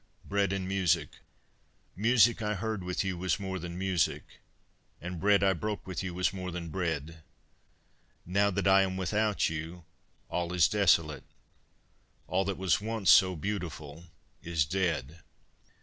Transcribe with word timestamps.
(Bread 0.25 0.51
and 0.51 0.67
Music) 0.67 1.09
MUSIC 1.95 2.41
I 2.41 2.55
heard 2.55 2.83
with 2.83 3.03
you 3.03 3.19
was 3.19 3.39
more 3.39 3.59
than 3.59 3.77
music, 3.77 4.41
And 4.99 5.19
bread 5.19 5.43
I 5.43 5.53
broke 5.53 5.85
with 5.85 6.01
you 6.01 6.15
was 6.15 6.33
more 6.33 6.49
than 6.49 6.69
bread; 6.71 7.21
Now 8.25 8.49
that 8.49 8.67
I 8.67 8.81
am 8.81 8.97
without 8.97 9.47
you, 9.47 9.85
all 10.27 10.53
is 10.53 10.67
desolate; 10.67 11.25
All 12.27 12.43
that 12.45 12.57
was 12.57 12.81
once 12.81 13.11
so 13.11 13.35
beautiful 13.35 14.05
is 14.41 14.65
dead. 14.65 15.19